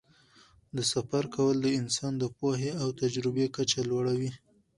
د 0.75 0.77
سفر 0.93 1.23
کول 1.35 1.55
د 1.61 1.67
انسان 1.79 2.13
د 2.17 2.23
پوهې 2.37 2.71
او 2.81 2.87
تجربې 3.01 3.45
کچه 3.55 3.79
لوړوي. 3.89 4.31